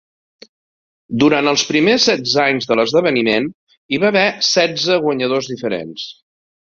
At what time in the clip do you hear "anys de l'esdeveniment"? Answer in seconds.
2.45-3.51